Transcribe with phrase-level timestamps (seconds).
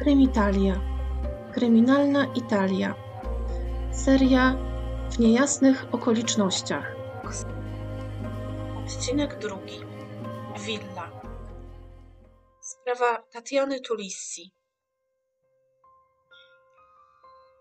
[0.00, 0.80] Krymitalia.
[1.54, 2.94] Kryminalna Italia.
[3.92, 4.56] Seria
[5.10, 6.96] w niejasnych okolicznościach.
[8.84, 9.80] Odcinek drugi.
[10.58, 11.10] Villa.
[12.60, 14.52] Sprawa Tatiany Tulissi.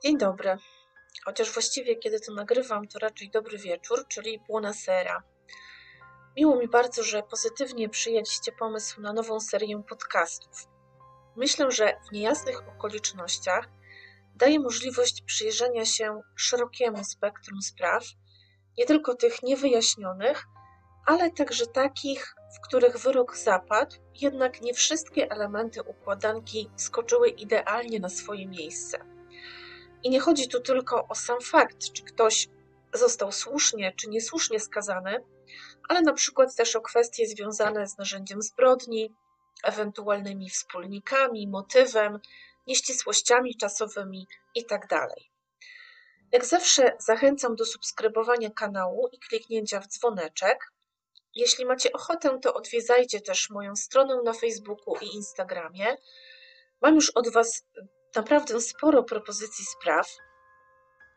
[0.04, 0.58] Dzień dobry.
[1.26, 5.24] Chociaż właściwie kiedy to nagrywam, to raczej dobry wieczór, czyli buonasera.
[6.38, 10.79] Miło mi bardzo, że pozytywnie przyjęliście pomysł na nową serię podcastów.
[11.40, 13.70] Myślę, że w niejasnych okolicznościach
[14.36, 18.04] daje możliwość przyjrzenia się szerokiemu spektrum spraw,
[18.78, 20.46] nie tylko tych niewyjaśnionych,
[21.06, 28.10] ale także takich, w których wyrok zapadł, jednak nie wszystkie elementy układanki skoczyły idealnie na
[28.10, 28.98] swoje miejsce.
[30.04, 32.48] I nie chodzi tu tylko o sam fakt, czy ktoś
[32.94, 35.24] został słusznie czy niesłusznie skazany,
[35.90, 39.16] ale na przykład też o kwestie związane z narzędziem zbrodni,
[39.64, 42.20] ewentualnymi wspólnikami, motywem,
[42.68, 45.08] nieścisłościami czasowymi itd.
[46.32, 50.72] Jak zawsze zachęcam do subskrybowania kanału i kliknięcia w dzwoneczek.
[51.36, 55.98] Jeśli macie ochotę, to odwiedzajcie też moją stronę na Facebooku i Instagramie.
[56.82, 57.64] Mam już od Was
[58.16, 60.08] naprawdę sporo propozycji spraw,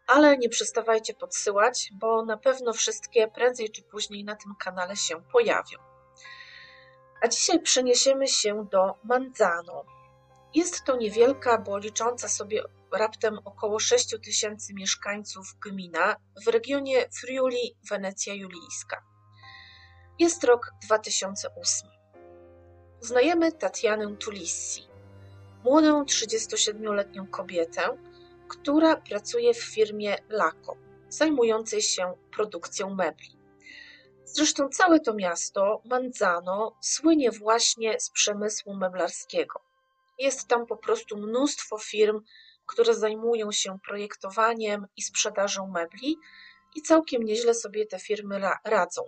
[0.06, 5.22] ale nie przestawajcie podsyłać, bo na pewno wszystkie prędzej czy później na tym kanale się
[5.32, 5.91] pojawią.
[7.22, 9.84] A dzisiaj przeniesiemy się do Manzano.
[10.54, 17.76] Jest to niewielka, bo licząca sobie raptem około 6 tysięcy mieszkańców gmina w regionie Friuli,
[17.90, 19.02] Wenecja Julijska.
[20.18, 21.90] Jest rok 2008.
[23.00, 24.88] Poznajemy Tatianę Tulissi,
[25.64, 27.82] młodą 37-letnią kobietę,
[28.48, 30.76] która pracuje w firmie Lako,
[31.08, 33.41] zajmującej się produkcją mebli.
[34.34, 39.60] Zresztą całe to miasto, Manzano, słynie właśnie z przemysłu meblarskiego.
[40.18, 42.20] Jest tam po prostu mnóstwo firm,
[42.66, 46.16] które zajmują się projektowaniem i sprzedażą mebli
[46.74, 49.02] i całkiem nieźle sobie te firmy radzą.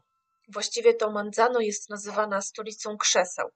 [0.49, 3.49] Właściwie to Manzano jest nazywana stolicą krzeseł,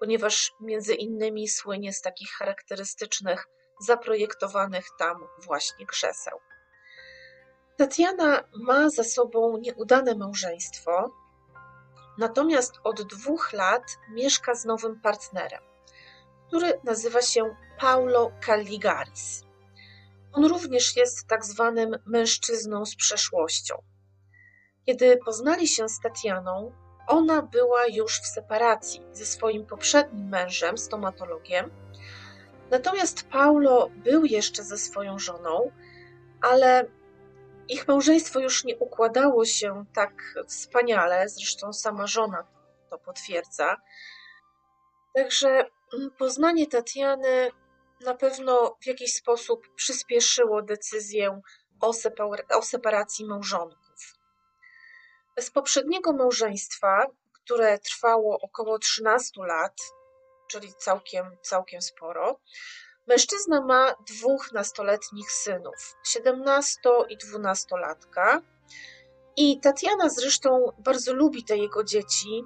[0.00, 3.46] ponieważ między innymi słynie z takich charakterystycznych,
[3.86, 6.38] zaprojektowanych tam właśnie krzeseł.
[7.76, 11.10] Tatiana ma za sobą nieudane małżeństwo,
[12.18, 15.62] natomiast od dwóch lat mieszka z nowym partnerem,
[16.48, 19.44] który nazywa się Paulo Calligaris.
[20.32, 23.82] On również jest tak zwanym mężczyzną z przeszłością.
[24.86, 26.72] Kiedy poznali się z Tatianą,
[27.06, 31.70] ona była już w separacji ze swoim poprzednim mężem, stomatologiem.
[32.70, 35.70] Natomiast Paulo był jeszcze ze swoją żoną,
[36.40, 36.86] ale
[37.68, 40.12] ich małżeństwo już nie układało się tak
[40.48, 42.46] wspaniale, zresztą sama żona
[42.90, 43.76] to potwierdza.
[45.14, 45.48] Także
[45.94, 47.50] mm, poznanie Tatiany
[48.00, 51.40] na pewno w jakiś sposób przyspieszyło decyzję
[51.80, 51.92] o,
[52.50, 54.16] o separacji małżonków.
[55.38, 59.76] Z poprzedniego małżeństwa, które trwało około 13 lat,
[60.48, 62.40] czyli całkiem, całkiem sporo,
[63.06, 68.40] Mężczyzna ma dwóch nastoletnich synów, 17 i 12-latka.
[69.36, 72.44] I Tatiana zresztą bardzo lubi te jego dzieci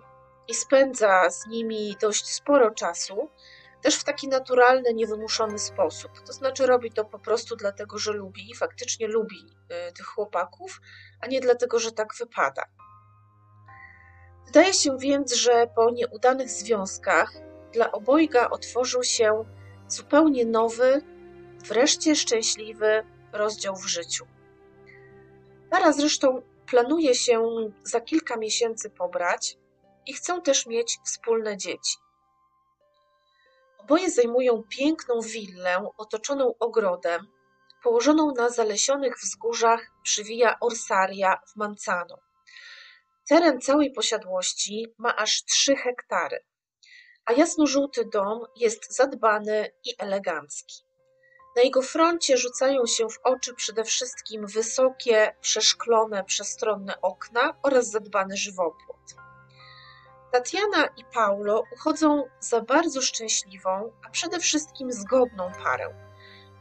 [0.49, 3.31] i spędza z nimi dość sporo czasu,
[3.83, 6.21] też w taki naturalny, niewymuszony sposób.
[6.27, 9.47] To znaczy, robi to po prostu dlatego, że lubi i faktycznie lubi
[9.89, 10.81] y, tych chłopaków,
[11.21, 12.65] a nie dlatego, że tak wypada.
[14.47, 17.33] Wydaje się więc, że po nieudanych związkach
[17.73, 19.45] dla obojga otworzył się
[19.93, 21.03] zupełnie nowy,
[21.59, 24.27] wreszcie szczęśliwy rozdział w życiu.
[25.71, 27.45] Para zresztą planuje się
[27.83, 29.59] za kilka miesięcy pobrać
[30.07, 31.97] i chcą też mieć wspólne dzieci.
[33.79, 37.27] Oboje zajmują piękną willę otoczoną ogrodem,
[37.83, 42.19] położoną na zalesionych wzgórzach przy Via Orsaria w Manzano.
[43.29, 46.45] Teren całej posiadłości ma aż 3 hektary
[47.25, 50.91] a jasno-żółty dom jest zadbany i elegancki.
[51.57, 58.37] Na jego froncie rzucają się w oczy przede wszystkim wysokie, przeszklone, przestronne okna oraz zadbany
[58.37, 59.15] żywopłot.
[60.33, 65.95] Tatiana i Paulo uchodzą za bardzo szczęśliwą, a przede wszystkim zgodną parę,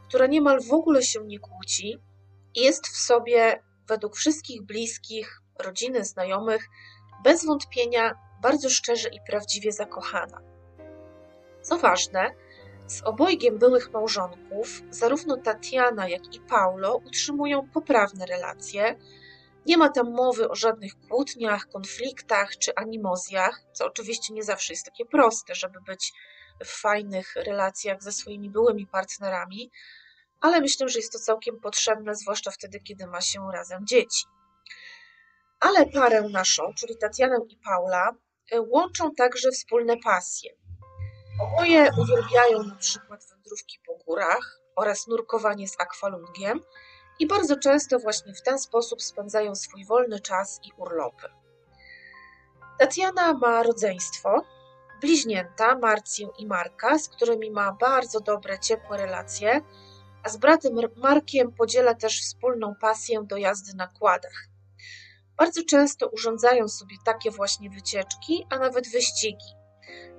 [0.08, 1.98] która niemal w ogóle się nie kłóci
[2.54, 6.68] i jest w sobie, według wszystkich bliskich, rodziny, znajomych,
[7.24, 10.40] bez wątpienia bardzo szczerze i prawdziwie zakochana.
[11.62, 12.34] Co ważne,
[12.86, 18.98] z obojgiem byłych małżonków, zarówno Tatiana, jak i Paulo, utrzymują poprawne relacje.
[19.66, 24.84] Nie ma tam mowy o żadnych kłótniach, konfliktach czy animozjach, co oczywiście nie zawsze jest
[24.84, 26.12] takie proste, żeby być
[26.64, 29.70] w fajnych relacjach ze swoimi byłymi partnerami,
[30.40, 34.24] ale myślę, że jest to całkiem potrzebne, zwłaszcza wtedy, kiedy ma się razem dzieci.
[35.60, 38.14] Ale parę naszą, czyli Tatianę i Paula,
[38.58, 40.52] łączą także wspólne pasje.
[41.40, 46.60] Oboje uwielbiają na przykład wędrówki po górach oraz nurkowanie z akwalungiem
[47.18, 51.28] i bardzo często właśnie w ten sposób spędzają swój wolny czas i urlopy.
[52.78, 54.44] Tatiana ma rodzeństwo,
[55.00, 59.60] bliźnięta Marcję i Marka, z którymi ma bardzo dobre, ciepłe relacje,
[60.22, 64.49] a z bratem Markiem podziela też wspólną pasję do jazdy na kładach.
[65.40, 69.54] Bardzo często urządzają sobie takie właśnie wycieczki, a nawet wyścigi.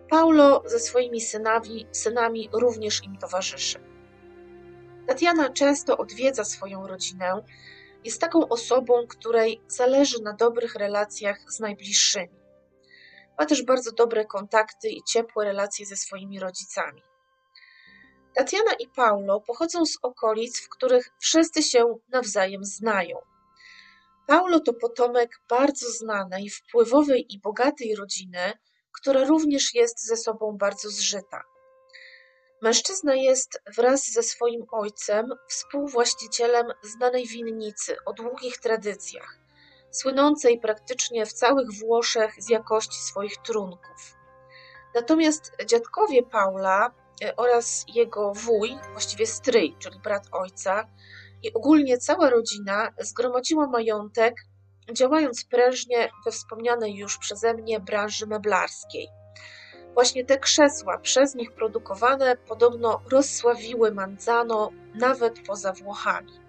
[0.10, 3.80] Paulo ze swoimi synami, synami również im towarzyszy.
[5.08, 7.44] Tatiana często odwiedza swoją rodzinę,
[8.04, 12.42] jest taką osobą, której zależy na dobrych relacjach z najbliższymi.
[13.40, 17.02] Ma też bardzo dobre kontakty i ciepłe relacje ze swoimi rodzicami.
[18.36, 23.31] Tatiana i Paulo pochodzą z okolic, w których wszyscy się nawzajem znają.
[24.32, 28.54] Paulo to potomek bardzo znanej, wpływowej i bogatej rodziny,
[28.92, 31.44] która również jest ze sobą bardzo zżyta.
[32.62, 39.38] Mężczyzna jest wraz ze swoim ojcem współwłaścicielem znanej winnicy o długich tradycjach,
[39.92, 44.16] słynącej praktycznie w całych Włoszech z jakości swoich trunków.
[44.96, 46.92] Natomiast dziadkowie Paula
[47.24, 50.88] e, oraz jego wuj, właściwie stryj, czyli brat ojca,
[51.44, 54.36] i ogólnie cała rodzina zgromadziła majątek,
[54.94, 59.08] działając prężnie we wspomnianej już przeze mnie branży meblarskiej.
[59.94, 66.40] Właśnie te krzesła przez nich produkowane podobno rozsławiły Manzano nawet poza Włochami.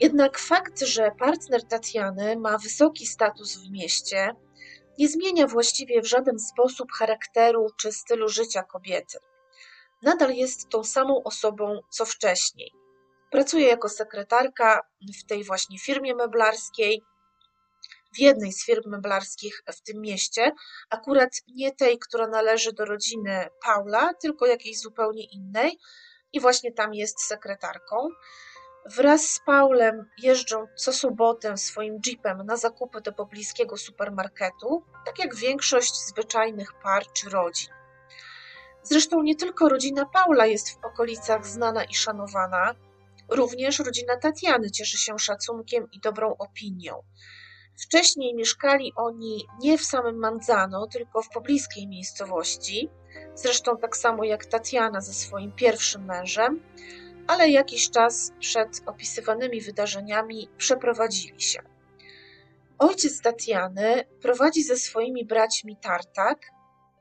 [0.00, 4.34] Jednak fakt, że partner Tatiany ma wysoki status w mieście,
[4.98, 9.18] nie zmienia właściwie w żaden sposób charakteru czy stylu życia kobiety.
[10.02, 12.83] Nadal jest tą samą osobą co wcześniej.
[13.34, 14.80] Pracuje jako sekretarka
[15.20, 17.02] w tej właśnie firmie meblarskiej,
[18.14, 20.52] w jednej z firm meblarskich w tym mieście,
[20.90, 25.78] akurat nie tej, która należy do rodziny Paula, tylko jakiejś zupełnie innej,
[26.32, 28.08] i właśnie tam jest sekretarką.
[28.96, 35.36] Wraz z Paulem jeżdżą co sobotę swoim jeepem na zakupy do pobliskiego supermarketu, tak jak
[35.36, 37.74] większość zwyczajnych par czy rodzin.
[38.82, 42.74] Zresztą nie tylko rodzina Paula jest w okolicach znana i szanowana,
[43.28, 47.02] również rodzina Tatiany cieszy się szacunkiem i dobrą opinią.
[47.82, 52.90] Wcześniej mieszkali oni nie w samym Manzano, tylko w pobliskiej miejscowości,
[53.34, 56.62] zresztą tak samo jak Tatiana ze swoim pierwszym mężem,
[57.26, 61.62] ale jakiś czas przed opisywanymi wydarzeniami przeprowadzili się.
[62.78, 66.50] Ojciec Tatiany prowadzi ze swoimi braćmi tartak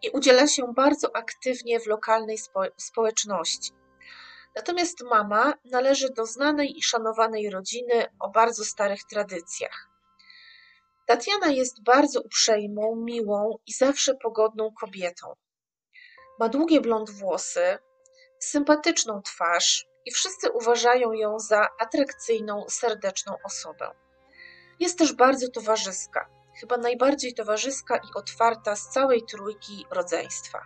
[0.02, 3.72] i udziela się bardzo aktywnie w lokalnej spo społeczności.
[4.56, 9.90] Natomiast mama należy do znanej i szanowanej rodziny o bardzo starych tradycjach.
[11.08, 15.34] Tatiana jest bardzo uprzejmą, miłą i zawsze pogodną kobietą.
[16.40, 17.78] Ma długie blond włosy,
[18.40, 23.92] sympatyczną twarz i wszyscy uważają ją za atrakcyjną, serdeczną osobę.
[24.80, 26.30] Jest też bardzo towarzyska,
[26.60, 30.66] chyba najbardziej towarzyska i otwarta z całej trójki rodzeństwa.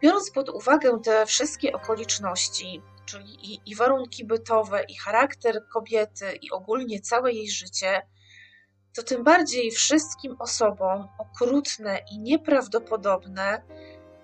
[0.00, 6.50] Biorąc pod uwagę te wszystkie okoliczności, czyli i, i warunki bytowe, i charakter kobiety, i
[6.50, 8.02] ogólnie całe jej życie,
[8.94, 13.62] to tym bardziej wszystkim osobom okrutne i nieprawdopodobne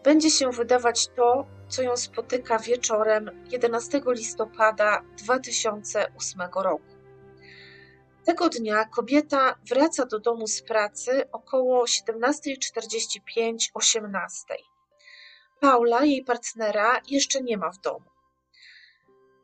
[0.04, 7.00] będzie się wydawać to, co ją spotyka wieczorem 11 listopada 2008 roku.
[8.24, 14.69] Tego dnia kobieta wraca do domu z pracy około 17.45-18.
[15.60, 18.10] Paula, jej partnera, jeszcze nie ma w domu.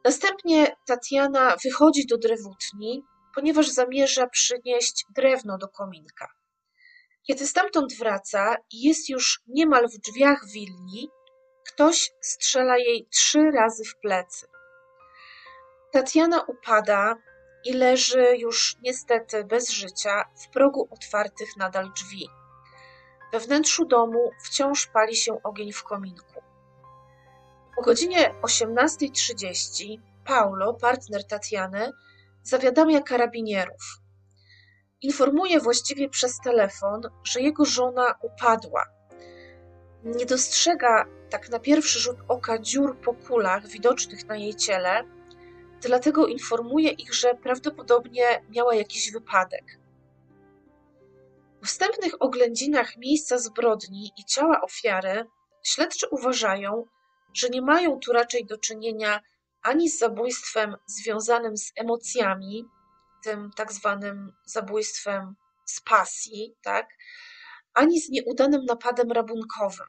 [0.05, 3.05] Następnie Tatiana wychodzi do drewutni,
[3.35, 6.29] ponieważ zamierza przynieść drewno do kominka.
[7.27, 11.11] Kiedy stamtąd wraca i jest już niemal w drzwiach willi,
[11.67, 14.47] ktoś strzela jej trzy razy w plecy.
[15.93, 17.17] Tatiana upada
[17.65, 22.29] i leży już niestety bez życia w progu otwartych nadal drzwi.
[23.33, 26.43] We wnętrzu domu wciąż pali się ogień w kominku.
[27.77, 31.93] O godzinie 18.30 Paulo, partner Tatiany,
[32.43, 34.01] zawiadamia karabinierów.
[35.03, 38.85] Informuje właściwie przez telefon, że jego żona upadła.
[40.05, 45.05] Nie dostrzega tak na pierwszy rzut oka dziur po kulach widocznych na jej ciele,
[45.81, 49.65] dlatego informuje ich, że prawdopodobnie miała jakiś wypadek.
[51.67, 55.27] Wstępnych oględzinach miejsca zbrodni i ciała ofiary
[55.63, 56.85] śledczy uważają,
[57.35, 59.21] że nie mają tu raczej do czynienia
[59.63, 62.65] ani z zabójstwem związanym z emocjami,
[63.25, 66.89] tym tak zwanym zabójstwem z pasji, tak,
[67.75, 69.87] ani z nieudanym napadem rabunkowym.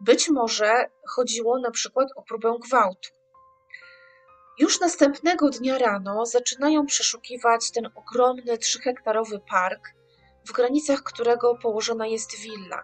[0.00, 3.08] Być może chodziło na przykład o próbę gwałtu.
[4.58, 9.99] Już następnego dnia rano zaczynają przeszukiwać ten ogromny trzyhektarowy park,
[10.50, 12.82] w granicach którego położona jest willa.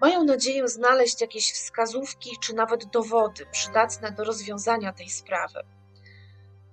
[0.00, 5.60] Mają nadzieję znaleźć jakieś wskazówki czy nawet dowody przydatne do rozwiązania tej sprawy.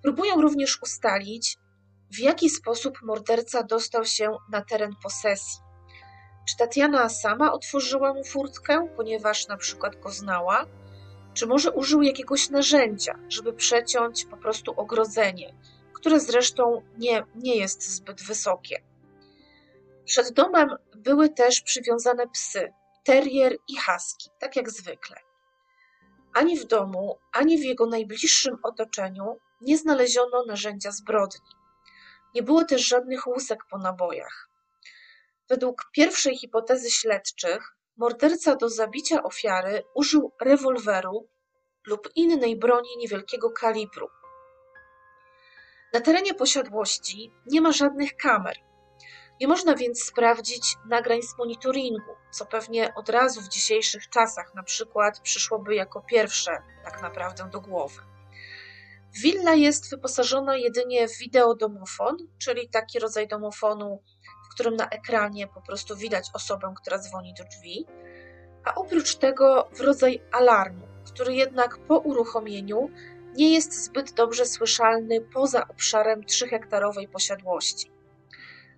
[0.03, 1.57] Próbują również ustalić,
[2.11, 5.59] w jaki sposób morderca dostał się na teren posesji.
[6.49, 10.65] Czy Tatiana sama otworzyła mu furtkę, ponieważ na przykład go znała,
[11.33, 15.53] czy może użył jakiegoś narzędzia, żeby przeciąć po prostu ogrodzenie,
[15.93, 18.94] które zresztą nie, nie jest zbyt wysokie.
[20.05, 25.17] Przed domem były też przywiązane psy, terrier i husky, tak jak zwykle.
[26.33, 31.49] Ani w domu, ani w jego najbliższym otoczeniu nie znaleziono narzędzia zbrodni.
[32.35, 34.49] Nie było też żadnych łusek po nabojach.
[35.49, 41.27] Według pierwszej hipotezy śledczych, morderca do zabicia ofiary użył rewolweru
[41.87, 44.09] lub innej broni niewielkiego kalibru.
[45.93, 48.55] Na terenie posiadłości nie ma żadnych kamer.
[49.41, 54.63] Nie można więc sprawdzić nagrań z monitoringu, co pewnie od razu w dzisiejszych czasach na
[54.63, 56.51] przykład przyszłoby jako pierwsze
[56.83, 58.01] tak naprawdę do głowy.
[59.21, 64.03] Willa jest wyposażona jedynie w wideodomofon, czyli taki rodzaj domofonu,
[64.45, 67.85] w którym na ekranie po prostu widać osobę, która dzwoni do drzwi,
[68.65, 72.89] a oprócz tego w rodzaj alarmu, który jednak po uruchomieniu
[73.35, 77.94] nie jest zbyt dobrze słyszalny poza obszarem 3-hektarowej posiadłości.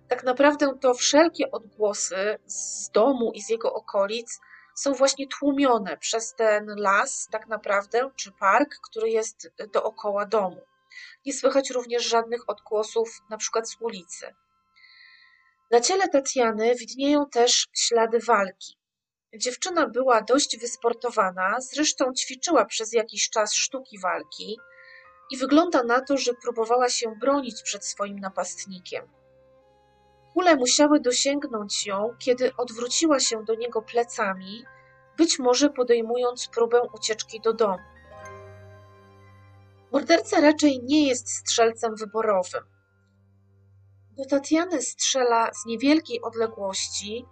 [0.08, 4.40] Tak naprawdę to wszelkie odgłosy z domu i z jego okolic
[4.74, 10.60] są właśnie tłumione przez ten las, tak naprawdę, czy park, który jest dookoła domu.
[11.26, 14.34] Nie słychać również żadnych odgłosów, na przykład z ulicy.
[15.70, 18.78] Na ciele Tatiany widnieją też ślady walki.
[19.36, 24.58] Dziewczyna była dość wysportowana, zresztą ćwiczyła przez jakiś czas sztuki walki
[25.30, 29.17] i wygląda na to, że próbowała się bronić przed swoim napastnikiem.
[30.38, 34.64] Kule musiały dosięgnąć ją, kiedy odwróciła się do niego plecami,
[35.16, 37.84] być może podejmując próbę ucieczki do domu.
[39.92, 42.62] Morderca raczej nie jest strzelcem wyborowym.
[44.16, 47.24] Do Tatiany strzela z niewielkiej odległości,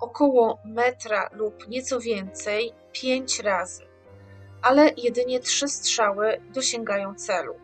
[0.00, 3.86] około metra lub nieco więcej, pięć razy,
[4.62, 7.63] ale jedynie trzy strzały dosięgają celu.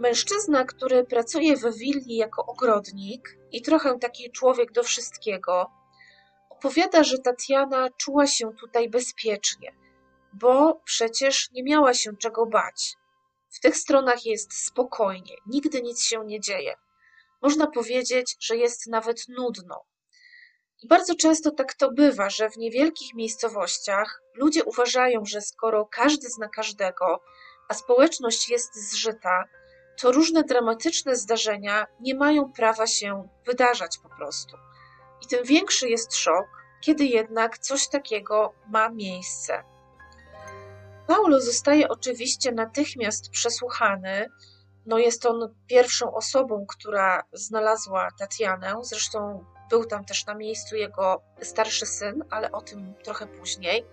[0.00, 5.70] Mężczyzna, który pracuje w willi jako ogrodnik i trochę taki człowiek do wszystkiego,
[6.50, 9.72] opowiada, że Tatiana czuła się tutaj bezpiecznie,
[10.32, 12.94] bo przecież nie miała się czego bać.
[13.50, 16.74] W tych stronach jest spokojnie, nigdy nic się nie dzieje.
[17.42, 19.84] Można powiedzieć, że jest nawet nudno.
[20.82, 26.28] I bardzo często tak to bywa, że w niewielkich miejscowościach ludzie uważają, że skoro każdy
[26.28, 27.20] zna każdego,
[27.68, 29.44] a społeczność jest zżyta,
[30.00, 34.56] to różne dramatyczne zdarzenia nie mają prawa się wydarzać po prostu.
[35.24, 36.46] I tym większy jest szok,
[36.80, 39.62] kiedy jednak coś takiego ma miejsce.
[41.06, 44.28] Paulo zostaje oczywiście natychmiast przesłuchany.
[44.86, 48.74] No jest on pierwszą osobą, która znalazła Tatianę.
[48.82, 53.86] Zresztą był tam też na miejscu jego starszy syn, ale o tym trochę później.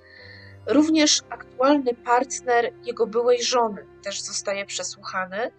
[0.68, 5.52] Również aktualny partner jego byłej żony też zostaje przesłuchany.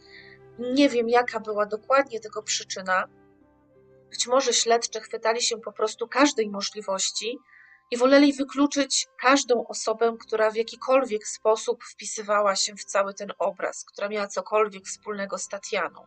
[0.58, 3.08] Nie wiem, jaka była dokładnie tego przyczyna.
[4.11, 7.38] Być może śledczy chwytali się po prostu każdej możliwości
[7.90, 13.84] i woleli wykluczyć każdą osobę, która w jakikolwiek sposób wpisywała się w cały ten obraz,
[13.84, 16.06] która miała cokolwiek wspólnego z Tatianą.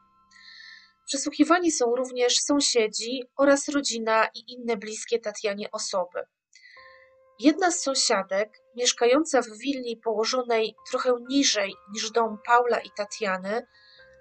[1.06, 6.24] Przesłuchiwani są również sąsiedzi oraz rodzina i inne bliskie Tatianie osoby.
[7.40, 13.68] Jedna z sąsiadek, mieszkająca w willi położonej trochę niżej niż dom Paula i Tatiany,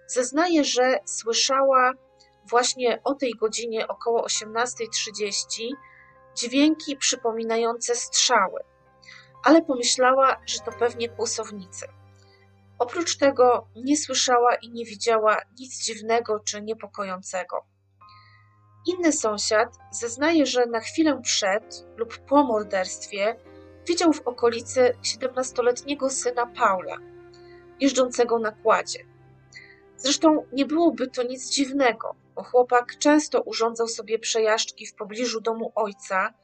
[0.06, 1.92] zeznaje, że słyszała
[2.50, 5.70] właśnie o tej godzinie około 18.30
[6.36, 8.60] dźwięki przypominające strzały,
[9.44, 11.86] ale pomyślała, że to pewnie kłusownicy.
[12.78, 17.64] Oprócz tego nie słyszała i nie widziała nic dziwnego czy niepokojącego.
[18.86, 23.36] Inny sąsiad zeznaje, że na chwilę przed lub po morderstwie
[23.86, 26.96] widział w okolicy 17-letniego syna Paula,
[27.80, 29.15] jeżdżącego na kładzie.
[30.06, 35.72] Zresztą nie byłoby to nic dziwnego, bo chłopak często urządzał sobie przejażdżki w pobliżu domu
[35.74, 36.34] ojca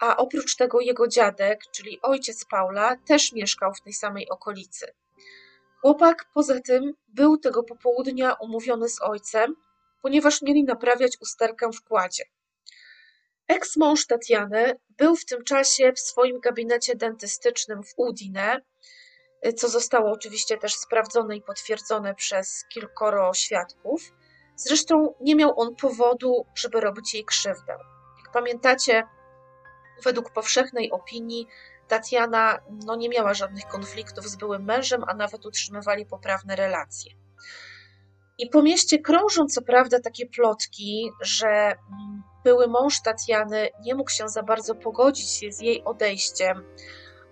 [0.00, 4.86] a oprócz tego jego dziadek, czyli ojciec Paula, też mieszkał w tej samej okolicy.
[5.80, 9.56] Chłopak poza tym był tego popołudnia umówiony z ojcem,
[10.02, 12.24] ponieważ mieli naprawiać usterkę w kładzie.
[13.48, 18.60] Eks-mąż Tatiany był w tym czasie w swoim gabinecie dentystycznym w Udine,
[19.52, 24.12] co zostało oczywiście też sprawdzone i potwierdzone przez kilkoro świadków.
[24.56, 27.72] Zresztą nie miał on powodu, żeby robić jej krzywdę.
[28.24, 29.02] Jak pamiętacie,
[30.04, 31.46] według powszechnej opinii
[31.88, 37.12] Tatiana no, nie miała żadnych konfliktów z byłym mężem, a nawet utrzymywali poprawne relacje.
[38.38, 44.10] I po mieście krążą co prawda takie plotki, że mm, były mąż Tatiany nie mógł
[44.10, 46.64] się za bardzo pogodzić z jej odejściem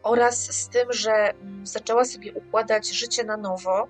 [0.03, 3.89] oraz z tym, że mm, zaczęła sobie układać życie na nowo,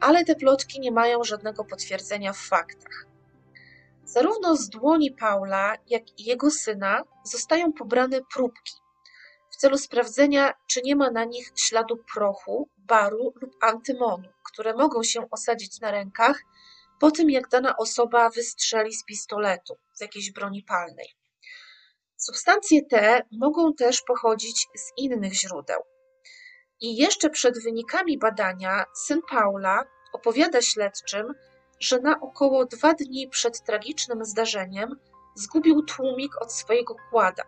[0.00, 3.06] ale te plotki nie mają żadnego potwierdzenia w faktach.
[4.04, 8.72] Zarówno z dłoni Paula, jak i jego syna zostają pobrane próbki
[9.50, 15.02] w celu sprawdzenia, czy nie ma na nich śladu prochu, baru lub antymonu, które mogą
[15.02, 16.42] się osadzić na rękach
[17.00, 21.06] po tym, jak dana osoba wystrzeli z pistoletu, z jakiejś broni palnej.
[22.26, 25.80] Substancje te mogą też pochodzić z innych źródeł.
[26.80, 31.34] I jeszcze przed wynikami badania syn Paula opowiada śledczym,
[31.80, 35.00] że na około dwa dni przed tragicznym zdarzeniem
[35.34, 37.42] zgubił tłumik od swojego kłada.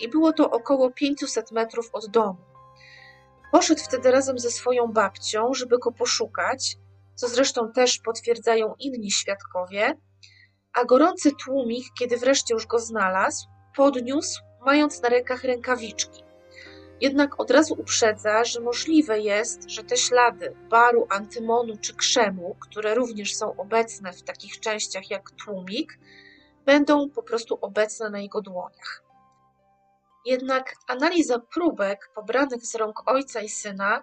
[0.00, 2.38] I było to około 500 metrów od domu.
[3.52, 6.76] Poszedł wtedy razem ze swoją babcią, żeby go poszukać,
[7.14, 9.94] co zresztą też potwierdzają inni świadkowie,
[10.72, 13.46] a gorący tłumik, kiedy wreszcie już go znalazł,
[13.78, 16.22] podniósł, mając na rękach rękawiczki.
[17.00, 22.94] Jednak od razu uprzedza, że możliwe jest, że te ślady baru, antymonu czy krzemu, które
[22.94, 25.98] również są obecne w takich częściach jak tłumik,
[26.64, 29.02] będą po prostu obecne na jego dłoniach.
[30.26, 34.02] Jednak analiza próbek pobranych z rąk ojca i syna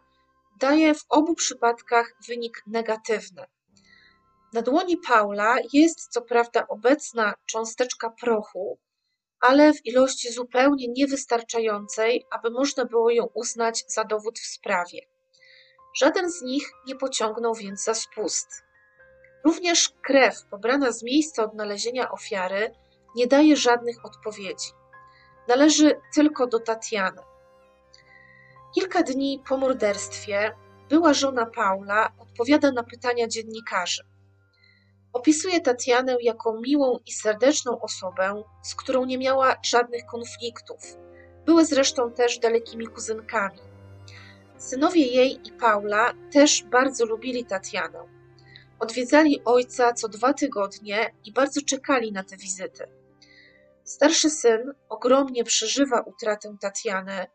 [0.60, 3.46] daje w obu przypadkach wynik negatywny.
[4.54, 8.78] Na dłoni Paula jest co prawda obecna cząsteczka prochu,
[9.40, 15.00] ale w ilości zupełnie niewystarczającej, aby można było ją uznać za dowód w sprawie.
[15.96, 18.48] Żaden z nich nie pociągnął więc za spust.
[19.46, 22.72] Również krew pobrana z miejsca odnalezienia ofiary
[23.16, 24.70] nie daje żadnych odpowiedzi.
[25.48, 27.22] Należy tylko do Tatiany.
[28.76, 30.56] Kilka dni po morderstwie
[30.90, 34.04] była żona Paula odpowiada na pytania dziennikarzy.
[35.16, 40.82] Opisuje Tatianę jako miłą i serdeczną osobę, z którą nie miała żadnych konfliktów.
[41.46, 43.60] Były zresztą też dalekimi kuzynkami.
[44.58, 48.00] Synowie jej i Paula też bardzo lubili Tatianę.
[48.80, 52.88] Odwiedzali ojca co dwa tygodnie i bardzo czekali na te wizyty.
[53.84, 57.26] Starszy syn ogromnie przeżywa utratę Tatiany.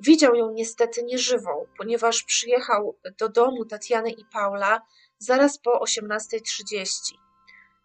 [0.00, 4.82] Widział ją niestety nieżywą, ponieważ przyjechał do domu Tatiany i Paula
[5.18, 7.21] zaraz po 18.30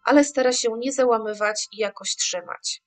[0.08, 2.82] ale stara się nie załamywać i jakoś trzymać.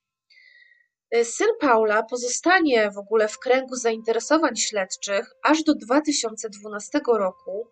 [1.16, 7.68] Y, syn Paula pozostanie w ogóle w kręgu zainteresowań śledczych aż do 2012 roku,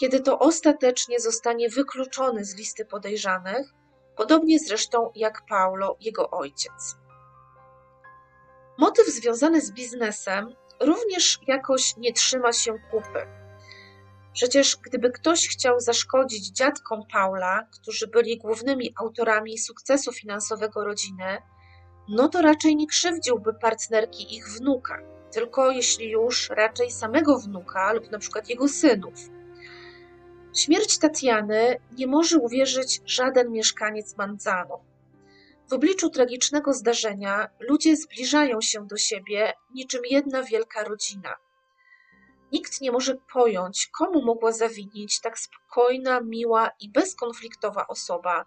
[0.00, 3.66] kiedy to ostatecznie zostanie wykluczony z listy podejrzanych,
[4.16, 6.96] podobnie zresztą jak Paulo, jego ojciec.
[8.78, 13.41] Motyw związany z biznesem również jakoś nie trzyma się kupy.
[14.32, 21.38] Przecież gdyby ktoś chciał zaszkodzić dziadkom Paula, którzy byli głównymi autorami sukcesu finansowego rodziny,
[22.08, 24.98] no to raczej nie krzywdziłby partnerki ich wnuka,
[25.32, 29.14] tylko jeśli już raczej samego wnuka lub na przykład jego synów.
[30.56, 34.84] Śmierć Tatiany nie może uwierzyć żaden mieszkaniec Manzano.
[35.70, 41.34] W obliczu tragicznego zdarzenia ludzie zbliżają się do siebie niczym jedna wielka rodzina.
[42.52, 48.44] Nikt nie może pojąć, komu mogła zawinić tak spokojna, miła i bezkonfliktowa osoba,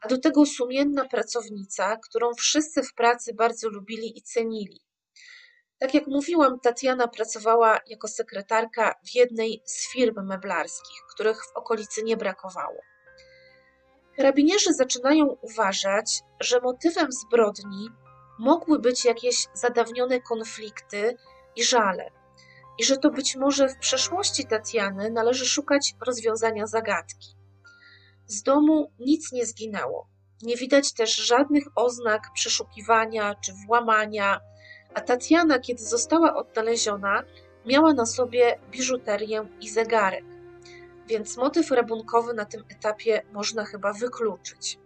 [0.00, 4.80] a do tego sumienna pracownica, którą wszyscy w pracy bardzo lubili i cenili.
[5.78, 12.02] Tak jak mówiłam, Tatiana pracowała jako sekretarka w jednej z firm meblarskich, których w okolicy
[12.02, 12.80] nie brakowało.
[14.16, 17.88] Karabinierzy zaczynają uważać, że motywem zbrodni
[18.38, 21.16] mogły być jakieś zadawnione konflikty
[21.56, 22.23] i żale
[22.78, 27.36] i że to być może w przeszłości Tatiany należy szukać rozwiązania zagadki.
[28.26, 30.08] Z domu nic nie zginęło.
[30.42, 34.40] Nie widać też żadnych oznak przeszukiwania czy włamania,
[34.94, 37.22] a Tatiana, kiedy została odnaleziona,
[37.66, 40.24] miała na sobie biżuterię i zegarek,
[41.06, 44.78] więc motyw rabunkowy na tym etapie można chyba wykluczyć.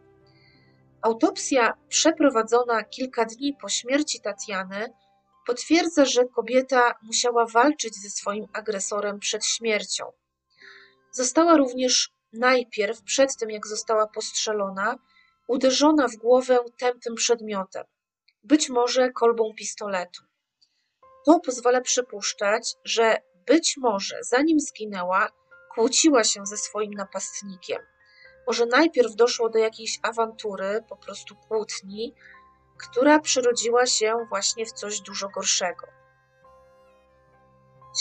[1.03, 4.93] Autopsja przeprowadzona kilka dni po śmierci Tatiany
[5.49, 10.05] potwierdza, że kobieta musiała walczyć ze swoim agresorem przed śmiercią.
[11.13, 14.99] Została również najpierw, przed tym jak została postrzelona,
[15.49, 17.85] uderzona w głowę tępym przedmiotem,
[18.45, 20.23] być może kolbą pistoletu.
[21.27, 25.29] To pozwala przypuszczać, że być może zanim zginęła,
[25.75, 27.83] kłóciła się ze swoim napastnikiem.
[28.47, 32.15] Może najpierw doszło do jakiejś awantury, po prostu kłótni,
[32.79, 35.87] która przerodziła się właśnie w coś dużo gorszego.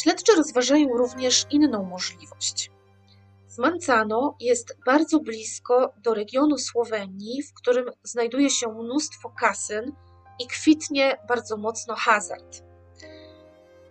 [0.02, 2.72] Śledczy rozważają również inną możliwość.
[3.48, 9.92] Zmancano jest bardzo blisko do regionu Słowenii, w którym znajduje się mnóstwo kasyn
[10.40, 12.64] i kwitnie bardzo mocno hazard.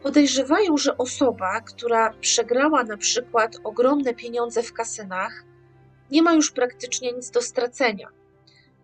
[0.02, 5.44] Podejrzewają, że osoba, która przegrała na przykład ogromne pieniądze w kasynach,
[6.10, 8.08] nie ma już praktycznie nic do stracenia.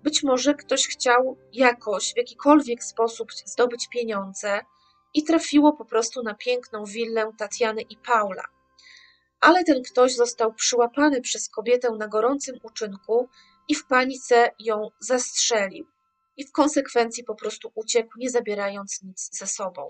[0.02, 4.60] Być może ktoś chciał jakoś, w jakikolwiek sposób zdobyć pieniądze
[5.14, 8.44] i trafiło po prostu na piękną willę Tatiany i Paula.
[9.40, 13.28] Ale ten ktoś został przyłapany przez kobietę na gorącym uczynku
[13.68, 15.86] i w panice ją zastrzelił.
[16.36, 19.88] I w konsekwencji po prostu uciekł, nie zabierając nic ze sobą.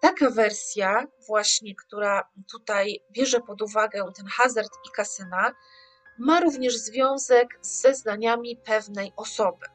[0.00, 5.54] Taka wersja, właśnie, która tutaj bierze pod uwagę ten hazard i kasyna,
[6.22, 9.66] ma również związek z zeznaniami pewnej osoby.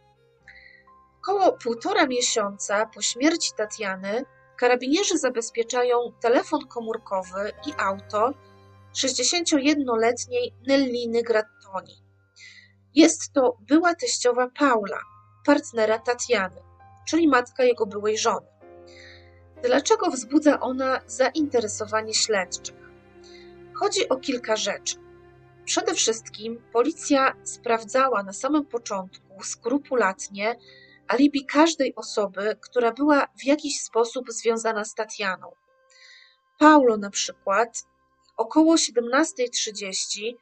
[1.22, 4.26] Około półtora miesiąca po śmierci Tatiany
[4.58, 8.34] karabinierzy zabezpieczają telefon komórkowy i auto
[8.96, 12.04] 61-letniej Nelliny Grattoni.
[12.96, 15.00] Jest to była teściowa Paula,
[15.46, 16.62] partnera Tatiany,
[17.08, 18.48] czyli matka jego byłej żony.
[19.64, 22.76] Dlaczego wzbudza ona zainteresowanie śledczych?
[23.74, 25.07] Chodzi o kilka rzeczy.
[25.68, 30.56] Przede wszystkim policja sprawdzała na samym początku skrupulatnie
[31.08, 35.52] alibi każdej osoby, która była w jakiś sposób związana z Tatianą.
[36.60, 37.84] Paulo na przykład
[38.38, 40.34] około 17.30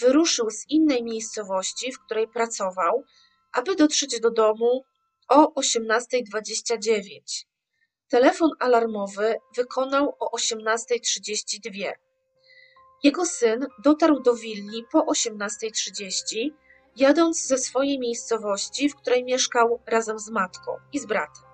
[0.00, 3.04] wyruszył z innej miejscowości, w której pracował,
[3.52, 4.84] aby dotrzeć do domu
[5.28, 7.20] o 18.29.
[8.08, 11.92] Telefon alarmowy wykonał o 18.32.
[13.02, 16.50] Jego syn dotarł do willi po 18.30,
[16.96, 21.44] jadąc ze swojej miejscowości, w której mieszkał razem z matką i z bratem.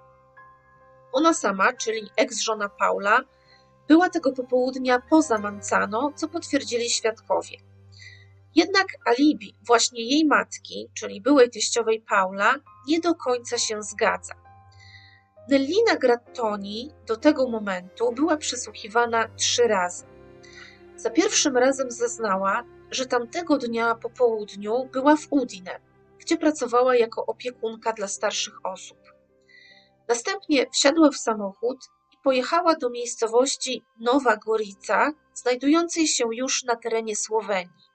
[1.13, 3.21] Ona sama, czyli ex-żona Paula,
[3.89, 7.57] była tego popołudnia poza Mancano, co potwierdzili świadkowie.
[8.55, 12.55] Jednak alibi właśnie jej matki, czyli byłej teściowej Paula,
[12.89, 14.35] nie do końca się zgadza.
[15.49, 20.17] Nellina Grattoni do tego momentu była przesłuchiwana trzy razy.
[20.99, 25.81] Za pierwszym razem zeznała, że tamtego dnia po południu była w Udine,
[26.19, 28.99] gdzie pracowała jako opiekunka dla starszych osób.
[30.09, 31.79] Następnie wsiadła w samochód
[32.13, 37.89] i pojechała do miejscowości Nowa Gorica, znajdującej się już na terenie Słowenii.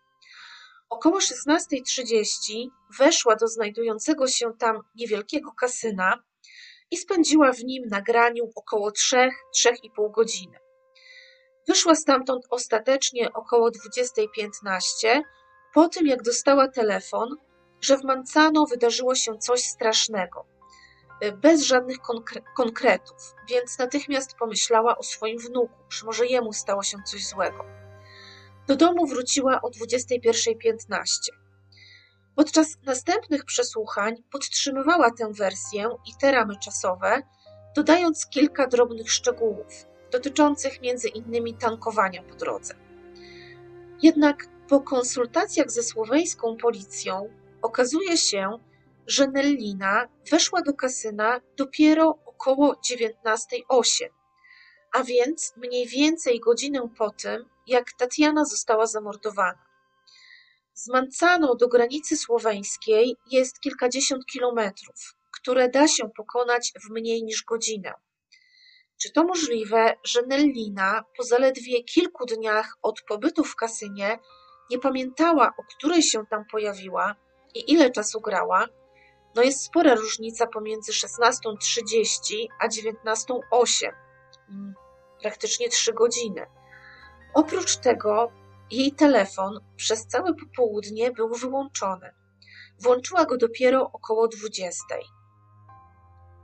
[0.90, 2.68] Około 16.30
[3.00, 6.24] weszła do znajdującego się tam niewielkiego kasyna
[6.92, 10.63] i spędziła w nim na graniu około 3-3,5 godziny.
[11.68, 15.22] Wyszła stamtąd ostatecznie około 20.15,
[15.74, 17.30] po tym jak dostała telefon,
[17.82, 20.46] że w Mancano wydarzyło się coś strasznego,
[21.24, 26.84] y, bez żadnych konkre konkretów, więc natychmiast pomyślała o swoim wnuku, że może jemu stało
[26.84, 27.66] się coś złego.
[28.68, 31.08] Do domu wróciła o 21.15.
[32.36, 37.22] Podczas następnych przesłuchań podtrzymywała tę wersję i te ramy czasowe,
[37.76, 42.76] dodając kilka drobnych szczegółów, dotyczących między innymi tankowania po drodze.
[44.02, 47.30] Jednak po konsultacjach ze słoweńską policją
[47.62, 48.60] okazuje się,
[49.08, 54.06] że Nellina weszła do kasyna dopiero około 19.08,
[54.94, 59.66] a więc mniej więcej godzinę po tym, jak Tatiana została zamordowana.
[60.74, 67.44] Z Mancano do granicy słoweńskiej jest kilkadziesiąt kilometrów, które da się pokonać w mniej niż
[67.44, 67.94] godzinę.
[69.02, 74.20] Czy to możliwe, że Nellina po zaledwie kilku dniach od pobytu w kasynie
[74.72, 77.16] nie pamiętała, o której się tam pojawiła
[77.56, 78.68] i ile czasu grała?
[79.36, 83.92] No jest spora różnica pomiędzy 16.30 a 19.08,
[84.50, 84.74] mm,
[85.22, 86.46] praktycznie 3 godziny.
[87.34, 88.32] Oprócz tego
[88.72, 92.14] jej telefon przez całe popołudnie był wyłączony.
[92.80, 94.84] Włączyła go dopiero około 20.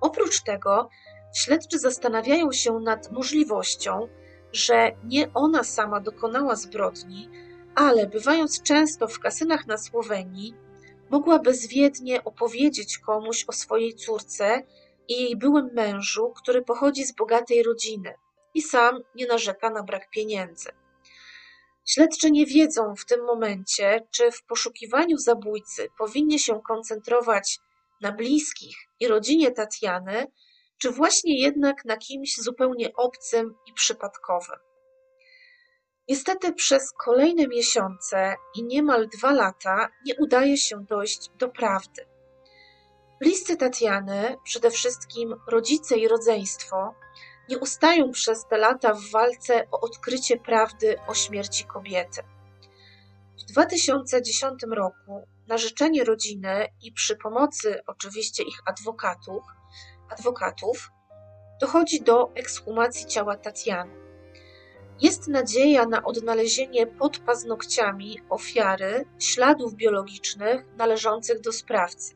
[0.01, 0.89] Oprócz tego
[1.33, 4.07] Śledczy zastanawiają się nad możliwością,
[4.53, 7.29] że nie ona sama dokonała zbrodni,
[7.75, 10.55] ale bywając często w kasynach na Słowenii,
[11.09, 14.63] mogła bezwiednie opowiedzieć komuś o swojej córce
[15.07, 18.13] i jej byłym mężu, który pochodzi z bogatej rodziny
[18.53, 20.69] i sam nie narzeka na brak pieniędzy.
[21.85, 27.59] Śledczy nie wiedzą w tym momencie, czy w poszukiwaniu zabójcy powinni się koncentrować
[28.01, 30.27] na bliskich i rodzinie Tatiany,
[30.79, 34.59] czy właśnie jednak na kimś zupełnie obcym i przypadkowym.
[36.09, 42.05] Niestety przez kolejne miesiące i niemal dwa lata nie udaje się dojść do prawdy.
[43.19, 46.95] Bliscy Tatiany, przede wszystkim rodzice i rodzeństwo,
[47.49, 52.21] nie ustają przez te lata w walce o odkrycie prawdy o śmierci kobiety.
[53.39, 59.43] W 2010 roku na życzenie rodziny i przy pomocy oczywiście ich adwokatów,
[60.09, 60.91] adwokatów
[61.59, 63.99] dochodzi do ekshumacji ciała Tatiany.
[65.01, 72.15] Jest nadzieja na odnalezienie pod paznokciami ofiary śladów biologicznych należących do sprawcy.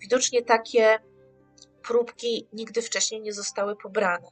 [0.00, 0.98] Widocznie takie
[1.82, 4.28] próbki nigdy wcześniej nie zostały pobrane.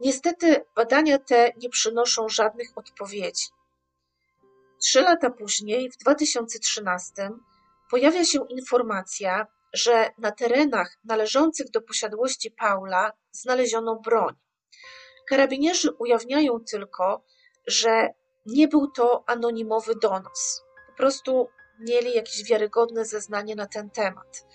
[0.00, 3.46] Niestety badania te nie przynoszą żadnych odpowiedzi.
[4.82, 7.30] Trzy lata później, w 2013,
[7.90, 14.34] pojawia się informacja, że na terenach należących do posiadłości Paula znaleziono broń.
[15.28, 17.24] Karabinierzy ujawniają tylko,
[17.66, 18.08] że
[18.46, 20.64] nie był to anonimowy donos.
[20.86, 21.48] Po prostu
[21.80, 24.46] mieli jakieś wiarygodne zeznanie na ten temat.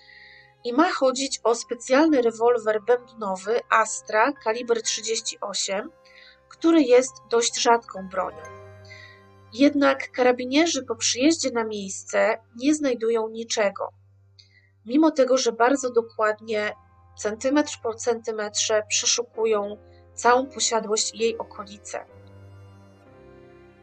[0.64, 5.92] I ma chodzić o specjalny rewolwer bębnowy Astra kaliber 38,
[6.50, 8.44] który jest dość rzadką bronią.
[9.54, 13.99] Jednak karabinierzy po przyjeździe na miejsce nie znajdują niczego.
[14.90, 16.76] Mimo tego, że bardzo dokładnie,
[17.18, 19.78] centymetr po centymetrze, przeszukują
[20.14, 22.06] całą posiadłość i jej okolice.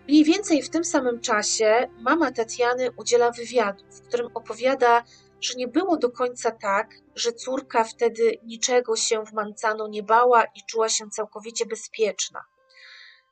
[0.09, 5.05] Mniej więcej w tym samym czasie mama Tatiany udziela wywiadu, w którym opowiada,
[5.41, 10.45] że nie było do końca tak, że córka wtedy niczego się w Mancano nie bała
[10.45, 12.45] i czuła się całkowicie bezpieczna.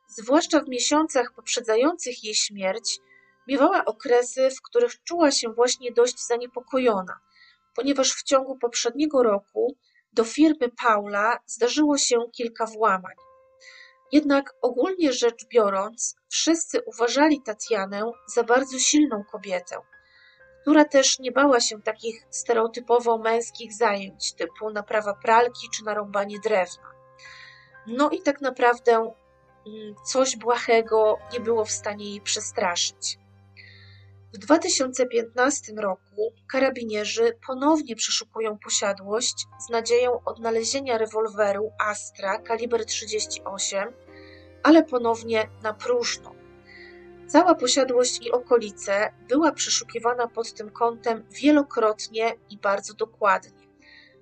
[0.07, 3.01] Zwłaszcza w miesiącach poprzedzających jej śmierć,
[3.49, 7.19] miewała okresy, w których czuła się właśnie dość zaniepokojona,
[7.75, 9.77] ponieważ w ciągu poprzedniego roku
[10.13, 13.15] do firmy Paula zdarzyło się kilka włamań.
[14.13, 19.77] Jednak ogólnie rzecz biorąc, wszyscy uważali Tatianę za bardzo silną kobietę,
[20.63, 26.95] która też nie bała się takich stereotypowo męskich zajęć, typu naprawa pralki czy narąbanie drewna.
[27.87, 33.19] No i tak naprawdę mm, coś błahego nie było w stanie jej przestraszyć.
[34.35, 43.93] W 2015 roku karabinierzy ponownie przeszukują posiadłość z nadzieją odnalezienia rewolweru Astra kaliber 38,
[44.63, 46.35] ale ponownie na próżno.
[47.29, 53.69] Cała posiadłość i okolice była przeszukiwana pod tym kątem wielokrotnie i bardzo dokładnie,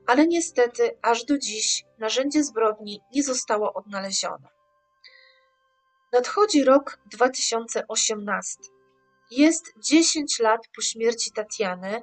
[0.07, 4.49] ale niestety aż do dziś narzędzie zbrodni nie zostało odnalezione.
[6.13, 8.72] Nadchodzi rok 2018.
[9.37, 12.03] Jest 10 lat po śmierci Tatiany,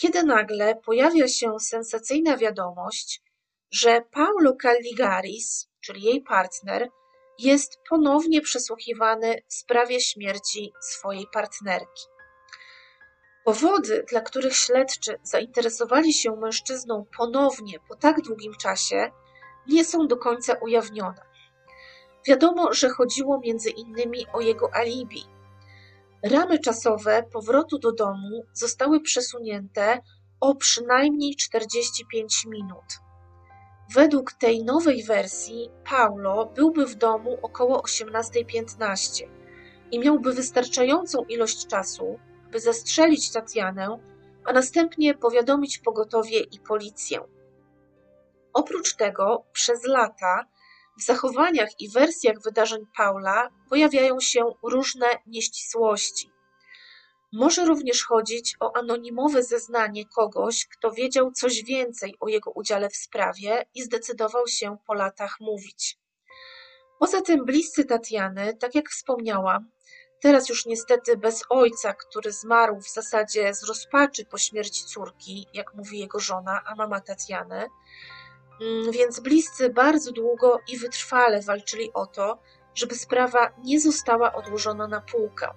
[0.00, 3.22] kiedy nagle pojawia się sensacyjna wiadomość,
[3.70, 6.88] że Paulo Calligaris, czyli jej partner,
[7.38, 12.02] jest ponownie przesłuchiwany w sprawie śmierci swojej partnerki.
[13.44, 19.10] Powody, dla których śledczy zainteresowali się mężczyzną ponownie po tak długim czasie,
[19.66, 21.22] nie są do końca ujawnione.
[22.26, 25.37] Wiadomo, że chodziło między innymi o jego alibi.
[26.22, 30.00] Ramy czasowe powrotu do domu zostały przesunięte
[30.40, 32.84] o przynajmniej 45 minut.
[33.94, 39.24] Według tej nowej wersji Paulo byłby w domu około 18.15
[39.90, 42.18] i miałby wystarczającą ilość czasu,
[42.50, 43.98] by zastrzelić Tatianę,
[44.44, 47.20] a następnie powiadomić pogotowie i policję.
[48.52, 50.44] Oprócz tego, przez lata
[50.98, 56.30] w zachowaniach i wersjach wydarzeń Paula pojawiają się różne nieścisłości.
[57.32, 62.96] Może również chodzić o anonimowe zeznanie kogoś, kto wiedział coś więcej o jego udziale w
[62.96, 65.98] sprawie i zdecydował się po latach mówić.
[66.98, 69.70] Poza tym bliscy Tatiany, tak jak wspomniałam,
[70.22, 75.74] teraz już niestety bez ojca, który zmarł w zasadzie z rozpaczy po śmierci córki, jak
[75.74, 77.66] mówi jego żona, a mama Tatiany,
[78.90, 82.38] więc bliscy bardzo długo i wytrwale walczyli o to,
[82.74, 85.48] żeby sprawa nie została odłożona na półkę.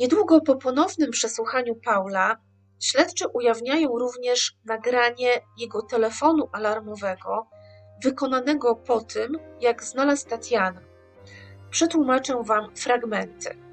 [0.00, 2.36] Niedługo po ponownym przesłuchaniu Paula
[2.80, 7.46] śledczy ujawniają również nagranie jego telefonu alarmowego
[8.02, 10.80] wykonanego po tym, jak znalazł Tatiana.
[11.70, 13.63] Przetłumaczę Wam fragmenty.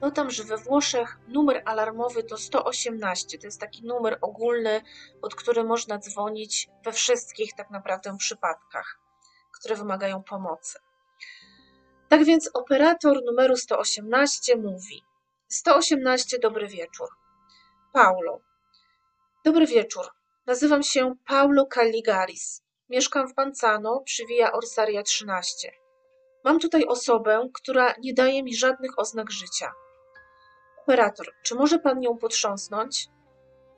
[0.00, 3.38] Dodam, że we Włoszech numer alarmowy to 118.
[3.38, 4.82] To jest taki numer ogólny,
[5.20, 8.98] pod który można dzwonić we wszystkich tak naprawdę przypadkach,
[9.52, 10.78] które wymagają pomocy.
[12.08, 15.02] Tak więc operator numeru 118 mówi:
[15.48, 17.08] 118, dobry wieczór.
[17.92, 18.40] Paulo.
[19.44, 20.06] Dobry wieczór.
[20.46, 22.62] Nazywam się Paulo Calligaris.
[22.88, 25.72] Mieszkam w Panzano przy Via Orsaria 13.
[26.44, 29.72] Mam tutaj osobę, która nie daje mi żadnych oznak życia.
[30.86, 33.08] Operator, czy może pan ją potrząsnąć?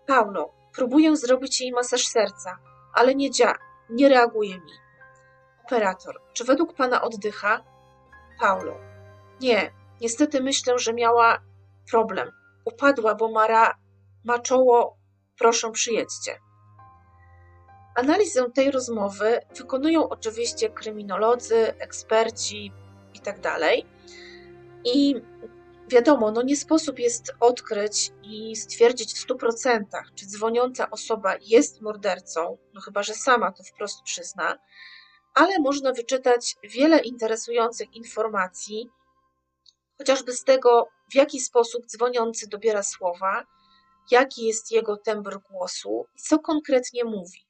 [0.06, 2.58] Paulo, próbuję zrobić jej masaż serca,
[2.94, 3.54] ale nie dzia,
[3.90, 4.72] nie reaguje mi.
[5.64, 7.64] Operator, czy według pana oddycha?
[8.40, 8.74] Paulo,
[9.40, 11.38] nie, niestety myślę, że miała
[11.90, 12.30] problem.
[12.64, 13.74] Upadła, bo Mara
[14.24, 14.96] ma czoło,
[15.38, 16.38] proszę przyjedźcie.
[17.94, 22.72] Analizę tej rozmowy wykonują oczywiście kryminolodzy, eksperci
[23.14, 23.50] itd.
[24.84, 25.57] I tak
[25.88, 32.58] wiadomo, no nie sposób jest odkryć i stwierdzić w 100%, czy dzwoniąca osoba jest mordercą,
[32.74, 34.58] no chyba że sama to wprost przyzna,
[35.34, 38.90] ale można wyczytać wiele interesujących informacji,
[39.98, 43.44] chociażby z tego, w jaki sposób dzwoniący dobiera słowa,
[44.10, 47.48] jaki jest jego tembr głosu i co konkretnie mówi.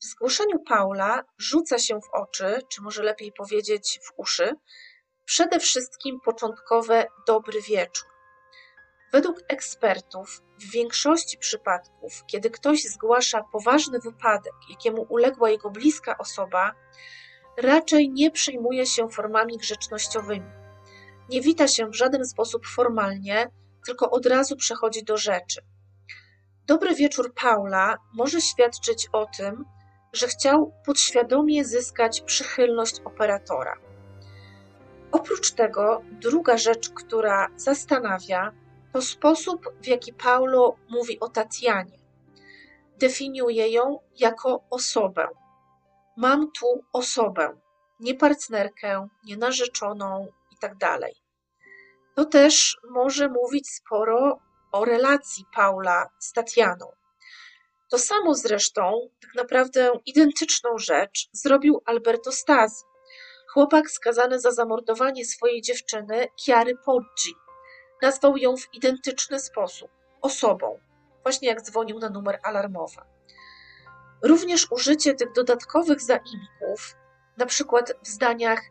[0.00, 4.54] W zgłoszeniu Paula rzuca się w oczy, czy może lepiej powiedzieć w uszy,
[5.24, 8.12] przede wszystkim początkowe dobry wieczór.
[9.12, 16.72] Według ekspertów, w większości przypadków, kiedy ktoś zgłasza poważny wypadek, jakiemu uległa jego bliska osoba,
[17.56, 20.50] raczej nie przejmuje się formami grzecznościowymi.
[21.28, 23.50] Nie wita się w żaden sposób formalnie,
[23.86, 25.60] tylko od razu przechodzi do rzeczy.
[26.66, 29.64] Dobry wieczór Paula może świadczyć o tym,
[30.12, 33.91] że chciał podświadomie zyskać przychylność operatora.
[35.12, 38.52] Oprócz tego, druga rzecz, która zastanawia,
[38.92, 41.98] to sposób, w jaki Paulo mówi o Tatianie.
[42.98, 45.28] Definiuje ją jako osobę.
[46.16, 47.56] Mam tu osobę,
[48.00, 50.76] nie partnerkę, nie narzeczoną itd.
[50.78, 51.00] Tak
[52.14, 54.40] to też może mówić sporo
[54.72, 56.86] o relacji Paula z Tatianą.
[57.90, 62.82] To samo zresztą, tak naprawdę identyczną rzecz, zrobił Alberto Stasi,
[63.52, 67.34] chłopak skazany za zamordowanie swojej dziewczyny Chiary Poggi.
[68.02, 69.90] Nazwał ją w identyczny sposób
[70.22, 70.78] osobą,
[71.22, 73.00] właśnie jak dzwonił na numer alarmowy.
[74.22, 76.96] Również użycie tych dodatkowych zaimków,
[77.36, 78.62] na przykład w zdaniach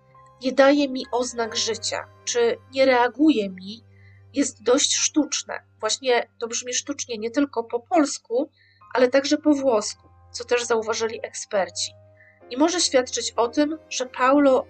[0.41, 3.84] nie daje mi oznak życia, czy nie reaguje mi,
[4.34, 5.63] jest dość sztuczne.
[5.80, 8.52] Właśnie to brzmi sztucznie nie tylko po polsku,
[8.94, 12.01] ale także po włosku, co też zauważyli eksperci.
[12.52, 14.66] I może świadczyć o tym, że Paulo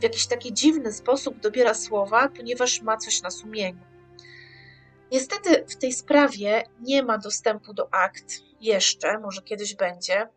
[0.00, 3.80] w jakiś taki dziwny sposób dobiera słowa, ponieważ ma coś na sumieniu.
[5.12, 10.28] Niestety w tej sprawie nie ma dostępu do akt jeszcze, może kiedyś będzie.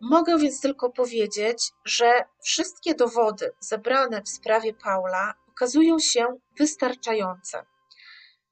[0.00, 6.26] Mogę więc tylko powiedzieć, że wszystkie dowody zebrane w sprawie Paula okazują się
[6.58, 7.64] wystarczające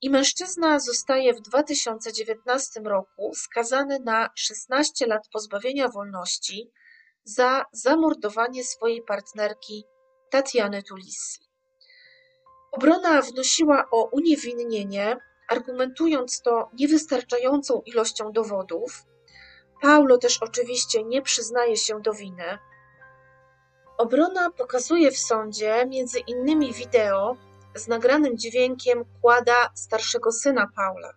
[0.03, 6.71] i mężczyzna zostaje w 2019 roku skazany na 16 lat pozbawienia wolności
[7.27, 9.85] za zamordowanie swojej partnerki
[10.31, 11.41] Tatiany Tulissi.
[12.73, 15.17] Obrona wnosiła o uniewinnienie,
[15.49, 19.05] argumentując to niewystarczającą ilością dowodów.
[19.83, 22.59] Paulo też oczywiście nie przyznaje się do winy.
[23.99, 27.37] Obrona pokazuje w sądzie między innymi wideo,
[27.75, 31.13] z nagranym dźwiękiem kłada starszego syna Paula,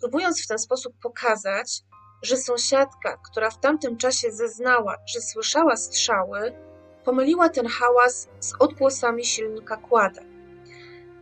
[0.00, 1.82] próbując w ten sposób pokazać,
[2.22, 6.52] że sąsiadka, która w tamtym czasie zeznała, że słyszała strzały,
[7.04, 10.22] pomyliła ten hałas z odgłosami silnika kłada.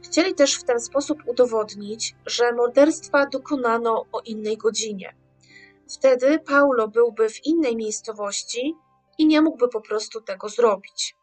[0.03, 5.17] Chcieli też w ten sposób udowodnić, że morderstwa dokonano o innej godzinie.
[5.89, 8.75] Wtedy Paulo byłby w innej miejscowości
[9.19, 11.17] i nie mógłby po prostu tego zrobić.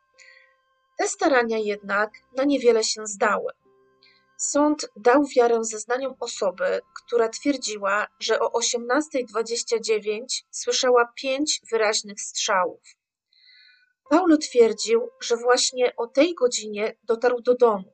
[0.97, 3.53] Te starania jednak na niewiele się zdały.
[4.51, 12.81] Sąd dał wiarę zeznaniom osoby, która twierdziła, że o 18.29 słyszała pięć wyraźnych strzałów.
[14.09, 17.93] Paulo twierdził, że właśnie o tej godzinie dotarł do domu.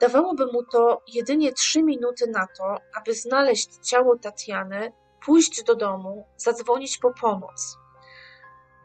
[0.00, 4.92] Dawałoby mu to jedynie trzy minuty na to, aby znaleźć ciało Tatiany,
[5.26, 7.76] pójść do domu, zadzwonić po pomoc.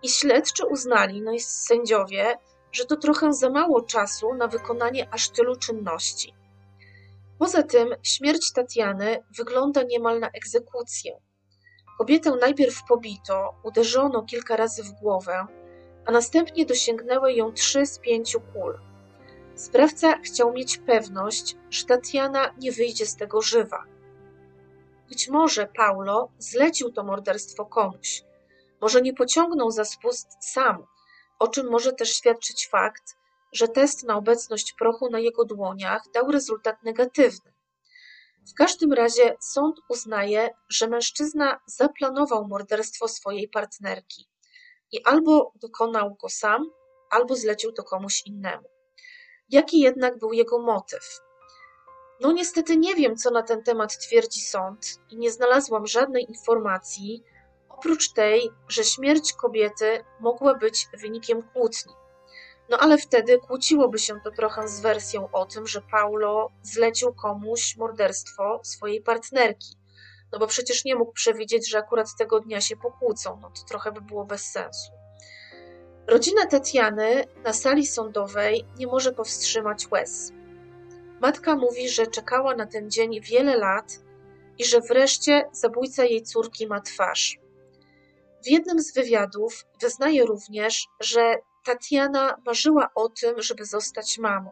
[0.03, 2.37] I śledczy uznali, no i sędziowie,
[2.71, 6.38] że to trochę za mało czasu na wykonanie aż tylu czynności.
[7.39, 11.21] Poza tym śmierć Tatiany wygląda niemal na egzekucję.
[11.97, 15.47] Kobietę najpierw pobito, uderzono kilka razy w głowę,
[16.05, 18.79] a następnie dosięgnęły ją trzy z pięciu kul.
[19.55, 23.83] Sprawca chciał mieć pewność, że Tatiana nie wyjdzie z tego żywa.
[25.09, 28.23] Być może Paulo zlecił to morderstwo komuś.
[28.81, 30.85] Może nie pociągnął za spust sam,
[31.39, 33.18] o czym może też świadczyć fakt,
[33.51, 37.53] że test na obecność prochu na jego dłoniach dał rezultat negatywny.
[38.51, 44.27] W każdym razie sąd uznaje, że mężczyzna zaplanował morderstwo swojej partnerki
[44.91, 46.71] i albo dokonał go sam,
[47.09, 48.69] albo zlecił to komuś innemu.
[49.49, 51.19] Jaki jednak był jego motyw?
[52.21, 57.23] No niestety nie wiem, co na ten temat twierdzi sąd i nie znalazłam żadnej informacji,
[57.69, 61.93] oprócz tej, że śmierć kobiety mogła być wynikiem kłótni.
[62.69, 67.77] No ale wtedy kłóciłoby się to trochę z wersją o tym, że Paulo zlecił komuś
[67.77, 69.75] morderstwo swojej partnerki.
[70.31, 73.39] No bo przecież nie mógł przewidzieć, że akurat tego dnia się pokłócą.
[73.41, 74.91] No to trochę by było bez sensu.
[76.07, 80.31] Rodzina Tatiany na sali sądowej nie może powstrzymać łez.
[81.21, 83.99] Matka mówi, że czekała na ten dzień wiele lat
[84.57, 87.39] i że wreszcie zabójca jej córki ma twarz.
[88.43, 91.35] W jednym z wywiadów wyznaje również, że
[91.69, 94.51] Tatiana marzyła o tym, żeby zostać mamą.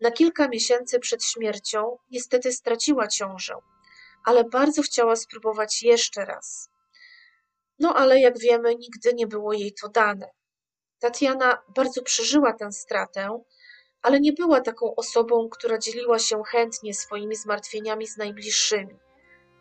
[0.00, 3.54] Na kilka miesięcy przed śmiercią niestety straciła ciążę,
[4.24, 6.68] ale bardzo chciała spróbować jeszcze raz.
[7.78, 10.30] No ale jak wiemy, nigdy nie było jej to dane.
[10.98, 13.40] Tatiana bardzo przeżyła tę stratę,
[14.02, 18.98] ale nie była taką osobą, która dzieliła się chętnie swoimi zmartwieniami z najbliższymi.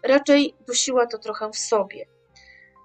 [0.03, 2.12] Raczej dusiła to trochę w sobie.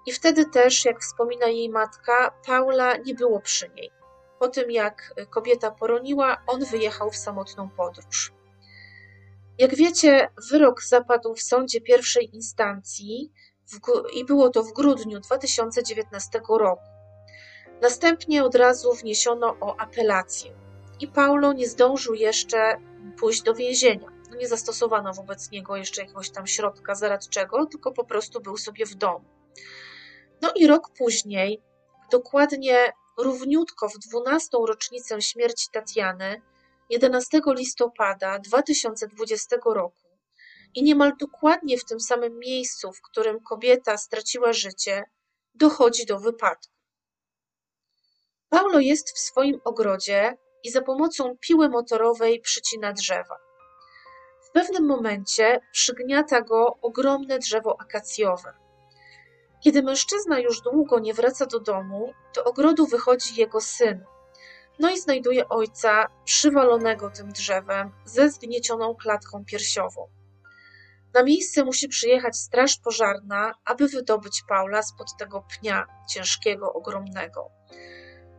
[0.05, 3.91] I wtedy też, jak wspomina jej matka, Paula nie było przy niej.
[4.39, 8.33] Po tym, jak kobieta poroniła, on wyjechał w samotną podróż.
[9.57, 13.31] Jak wiecie, wyrok zapadł w sądzie pierwszej instancji
[14.13, 16.83] i było to w grudniu 2019 roku.
[17.81, 20.51] Następnie od razu wniesiono o apelację
[20.99, 22.77] i Paulo nie zdążył jeszcze
[23.19, 24.07] pójść do więzienia.
[24.37, 28.95] Nie zastosowano wobec niego jeszcze jakiegoś tam środka zaradczego, tylko po prostu był sobie w
[28.95, 29.25] domu.
[30.41, 31.61] No i rok później,
[32.11, 34.57] dokładnie równiutko w 12.
[34.67, 36.41] rocznicę śmierci Tatiany,
[36.89, 40.07] 11 listopada 2020 roku,
[40.75, 45.03] i niemal dokładnie w tym samym miejscu, w którym kobieta straciła życie,
[45.55, 46.73] dochodzi do wypadku.
[48.49, 53.37] Paulo jest w swoim ogrodzie i za pomocą piły motorowej przycina drzewa.
[54.41, 58.68] W pewnym momencie przygniata go ogromne drzewo akacjowe.
[59.59, 64.05] Kiedy mężczyzna już długo nie wraca do domu, do ogrodu wychodzi jego syn.
[64.79, 70.07] No i znajduje ojca przywalonego tym drzewem ze zgniecioną klatką piersiową.
[71.13, 77.49] Na miejsce musi przyjechać straż pożarna, aby wydobyć Paula spod tego pnia ciężkiego, ogromnego.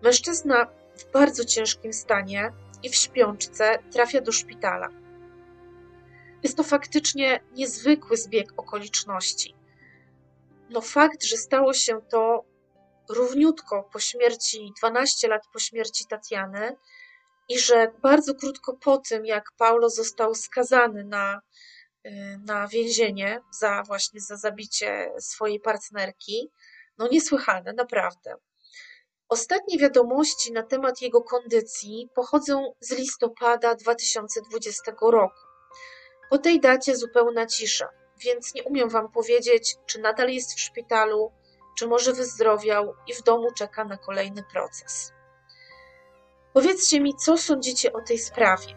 [0.02, 0.66] Mężczyzna
[0.96, 2.52] w bardzo ciężkim stanie
[2.82, 4.88] i w śpiączce trafia do szpitala.
[6.42, 9.59] Jest to faktycznie niezwykły zbieg okoliczności.
[10.70, 12.44] No fakt, że stało się to
[13.08, 16.76] równiutko po śmierci, 12 lat po śmierci Tatiany
[17.48, 21.40] i że bardzo krótko po tym, jak Paulo został skazany na,
[22.06, 22.10] y,
[22.46, 26.50] na więzienie za właśnie za zabicie swojej partnerki,
[26.98, 28.34] no niesłychane, naprawdę.
[29.28, 35.46] Ostatnie wiadomości na temat jego kondycji pochodzą z listopada 2020 roku.
[36.30, 37.88] Po tej dacie zupełna cisza,
[38.24, 41.32] więc nie umiem Wam powiedzieć, czy nadal jest w szpitalu,
[41.78, 45.12] czy może wyzdrowiał i w domu czeka na kolejny proces.
[46.52, 48.74] Powiedzcie mi, co sądzicie o tej sprawie?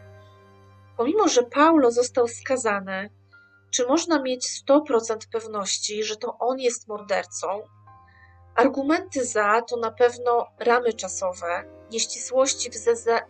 [0.97, 3.09] Pomimo, że Paulo został skazany,
[3.71, 7.63] czy można mieć 100% pewności, że to on jest mordercą,
[8.55, 12.73] Argumenty za to na pewno ramy czasowe, nieścisłości w,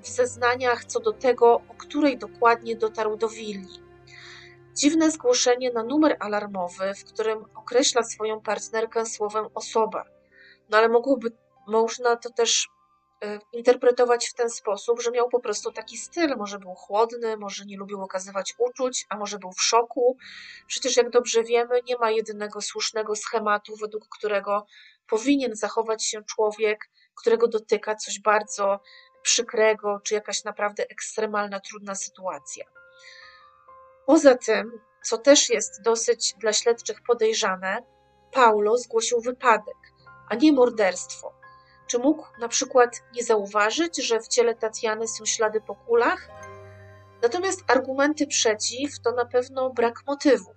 [0.01, 3.82] w zeznaniach co do tego, o której dokładnie dotarł do willi.
[4.73, 10.05] Dziwne zgłoszenie na numer alarmowy, w którym określa swoją partnerkę słowem osoba.
[10.69, 11.31] No ale mogłoby,
[11.67, 12.67] można to też
[13.25, 16.35] y, interpretować w ten sposób, że miał po prostu taki styl.
[16.37, 20.17] Może był chłodny, może nie lubił okazywać uczuć, a może był w szoku.
[20.67, 24.65] Przecież, jak dobrze wiemy, nie ma jedynego słusznego schematu, według którego
[25.07, 28.79] powinien zachować się człowiek, którego dotyka coś bardzo
[29.21, 32.82] przykrego, czy jakaś naprawdę ekstremalna, trudna sytuacja.
[34.05, 34.71] Poza tym,
[35.03, 37.83] co też jest dosyć dla śledczych podejrzane,
[38.31, 39.77] Paulo zgłosił wypadek,
[40.29, 41.33] a nie morderstwo.
[41.87, 46.27] Czy mógł na przykład nie zauważyć, że w ciele Tatiany są ślady po kulach?
[47.21, 50.53] Natomiast argumenty przeciw to na pewno brak motywu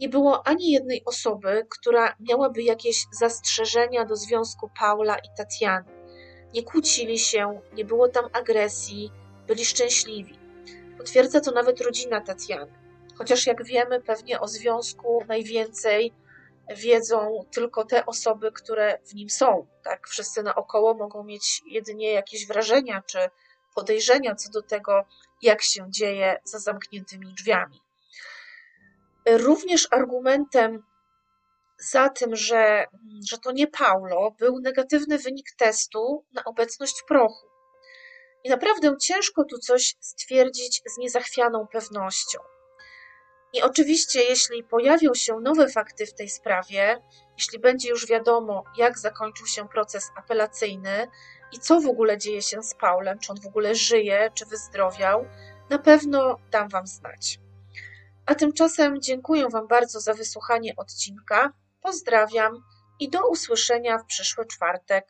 [0.00, 5.92] nie było ani jednej osoby, która miałaby jakieś zastrzeżenia do związku Paula i Tatiany.
[6.54, 9.10] Nie kłócili się, nie było tam agresji,
[9.46, 10.38] byli szczęśliwi.
[10.98, 12.72] Potwierdza to nawet rodzina Tacjany.
[13.18, 16.12] Chociaż jak wiemy, pewnie o związku najwięcej
[16.76, 19.66] wiedzą tylko te osoby, które w nim są.
[19.82, 20.08] Tak?
[20.08, 23.18] Wszyscy naokoło mogą mieć jedynie jakieś wrażenia czy
[23.74, 25.04] podejrzenia co do tego,
[25.42, 27.80] jak się dzieje za zamkniętymi drzwiami.
[29.26, 30.82] Również argumentem
[31.78, 32.86] za tym, że,
[33.30, 37.47] że to nie Paulo, był negatywny wynik testu na obecność prochu.
[38.44, 42.38] I naprawdę ciężko tu coś stwierdzić z niezachwianą pewnością.
[43.52, 47.02] I oczywiście, jeśli pojawią się nowe fakty w tej sprawie,
[47.38, 51.08] jeśli będzie już wiadomo, jak zakończył się proces apelacyjny
[51.52, 55.24] i co w ogóle dzieje się z Paulem, czy on w ogóle żyje, czy wyzdrowiał,
[55.70, 57.40] na pewno dam Wam znać.
[58.26, 61.52] A tymczasem dziękuję Wam bardzo za wysłuchanie odcinka.
[61.82, 62.62] Pozdrawiam
[63.00, 65.04] i do usłyszenia w przyszły czwartek.